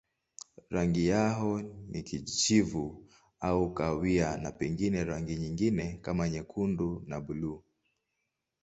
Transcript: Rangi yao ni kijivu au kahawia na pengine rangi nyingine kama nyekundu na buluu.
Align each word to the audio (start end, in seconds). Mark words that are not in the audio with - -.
Rangi 0.69 1.07
yao 1.07 1.61
ni 1.61 2.03
kijivu 2.03 3.03
au 3.39 3.73
kahawia 3.73 4.37
na 4.37 4.51
pengine 4.51 5.03
rangi 5.03 5.35
nyingine 5.35 5.99
kama 6.01 6.29
nyekundu 6.29 7.03
na 7.07 7.21
buluu. 7.21 7.63